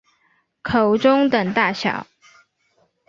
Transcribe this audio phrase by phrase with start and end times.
[0.63, 2.07] 口中等大小。